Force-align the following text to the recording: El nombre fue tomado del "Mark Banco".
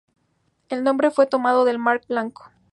El 0.69 0.83
nombre 0.83 1.11
fue 1.11 1.27
tomado 1.27 1.63
del 1.63 1.77
"Mark 1.77 2.05
Banco". 2.09 2.49